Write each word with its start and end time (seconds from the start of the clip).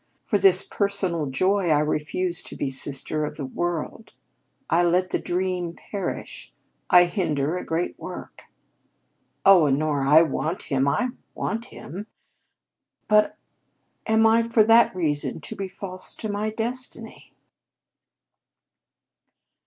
For 0.25 0.39
this 0.39 0.67
personal 0.67 1.27
joy 1.27 1.69
I 1.69 1.77
refuse 1.77 2.41
to 2.45 2.55
be 2.55 2.65
the 2.65 2.71
Sister 2.71 3.23
of 3.23 3.37
the 3.37 3.45
World; 3.45 4.13
I 4.67 4.81
let 4.83 5.11
the 5.11 5.19
dream 5.19 5.73
perish; 5.91 6.51
I 6.89 7.03
hinder 7.05 7.55
a 7.55 7.63
great 7.63 7.99
work'? 7.99 8.45
Oh, 9.45 9.67
Honora, 9.67 10.09
I 10.09 10.23
want 10.23 10.63
him, 10.63 10.87
I 10.87 11.09
want 11.35 11.65
him! 11.65 12.07
But 13.07 13.37
am 14.07 14.25
I 14.25 14.41
for 14.41 14.63
that 14.63 14.95
reason 14.95 15.39
to 15.41 15.55
be 15.55 15.67
false 15.67 16.15
to 16.15 16.29
my 16.29 16.49
destiny?" 16.49 17.35